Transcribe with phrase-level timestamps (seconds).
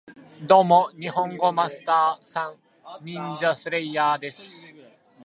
[0.47, 2.47] ドーモ、ニホンゴマスター＝サ
[3.03, 3.05] ン！
[3.05, 4.73] ニンジャスレイヤーです